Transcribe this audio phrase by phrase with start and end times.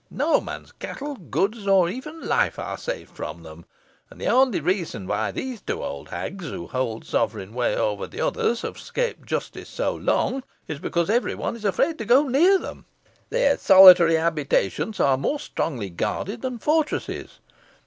[0.09, 3.65] No man's cattle, goods, nor even life, are safe from them;
[4.09, 8.19] and the only reason why these two old hags, who hold sovereign sway over the
[8.19, 12.57] others, have 'scaped justice so long, is because every one is afraid to go near
[12.57, 12.85] them.
[13.29, 17.37] Their solitary habitations are more strongly guarded than fortresses.